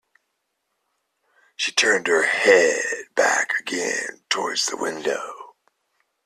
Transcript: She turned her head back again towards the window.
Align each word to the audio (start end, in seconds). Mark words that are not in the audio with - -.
She 1.57 1.71
turned 1.73 2.07
her 2.07 2.23
head 2.23 2.81
back 3.13 3.51
again 3.59 4.23
towards 4.31 4.65
the 4.65 4.75
window. 4.75 5.53